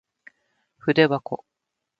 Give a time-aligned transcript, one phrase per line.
[0.79, 1.45] ふでばこ